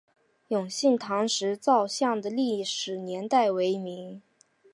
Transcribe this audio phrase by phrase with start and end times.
[0.47, 4.19] 永兴堂石造像的历史年代为明。